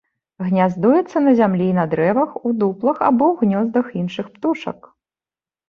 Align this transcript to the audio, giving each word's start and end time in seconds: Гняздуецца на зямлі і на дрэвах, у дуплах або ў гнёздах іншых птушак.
Гняздуецца 0.45 1.17
на 1.25 1.33
зямлі 1.39 1.67
і 1.73 1.75
на 1.81 1.85
дрэвах, 1.91 2.29
у 2.47 2.55
дуплах 2.63 2.97
або 3.11 3.25
ў 3.31 3.35
гнёздах 3.45 3.85
іншых 4.01 4.25
птушак. 4.35 4.79